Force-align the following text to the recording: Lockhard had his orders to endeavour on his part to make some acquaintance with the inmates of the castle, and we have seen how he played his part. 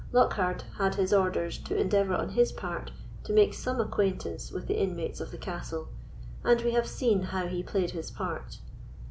Lockhard 0.11 0.63
had 0.79 0.95
his 0.95 1.13
orders 1.13 1.59
to 1.59 1.77
endeavour 1.79 2.15
on 2.15 2.29
his 2.29 2.51
part 2.51 2.89
to 3.23 3.31
make 3.33 3.53
some 3.53 3.79
acquaintance 3.79 4.51
with 4.51 4.65
the 4.65 4.81
inmates 4.81 5.21
of 5.21 5.29
the 5.29 5.37
castle, 5.37 5.89
and 6.43 6.59
we 6.63 6.71
have 6.71 6.87
seen 6.87 7.21
how 7.21 7.45
he 7.45 7.61
played 7.61 7.91
his 7.91 8.09
part. 8.09 8.57